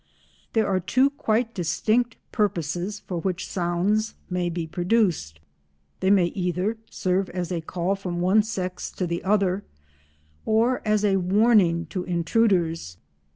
[0.53, 5.39] There are two quite distinct purposes for which sounds may be produced;
[5.99, 9.63] they may either serve as a call from one sex to the other,
[10.43, 12.97] or as a warning to intruders.